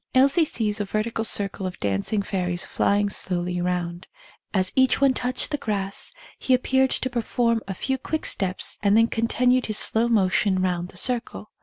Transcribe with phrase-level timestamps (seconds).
[0.15, 4.07] Elsie sees a vertical circle of dancing fairies flying slowly round;
[4.51, 8.97] as each one touched the grass he appeared to perform a few quick steps and
[8.97, 11.51] then continued his slow motion round the circle.